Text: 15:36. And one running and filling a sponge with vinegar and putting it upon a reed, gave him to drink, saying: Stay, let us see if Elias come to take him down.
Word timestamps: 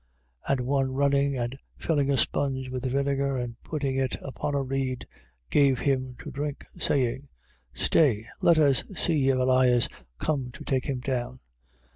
15:36. 0.47 0.51
And 0.53 0.65
one 0.65 0.91
running 0.93 1.37
and 1.37 1.59
filling 1.77 2.09
a 2.09 2.17
sponge 2.17 2.71
with 2.71 2.85
vinegar 2.91 3.37
and 3.37 3.55
putting 3.61 3.97
it 3.97 4.15
upon 4.23 4.55
a 4.55 4.63
reed, 4.63 5.05
gave 5.51 5.77
him 5.77 6.15
to 6.23 6.31
drink, 6.31 6.65
saying: 6.79 7.27
Stay, 7.71 8.25
let 8.41 8.57
us 8.57 8.83
see 8.95 9.29
if 9.29 9.35
Elias 9.37 9.89
come 10.17 10.49
to 10.53 10.63
take 10.63 10.85
him 10.85 11.01
down. 11.01 11.39